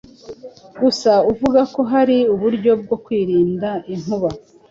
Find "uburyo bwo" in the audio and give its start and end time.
2.33-2.95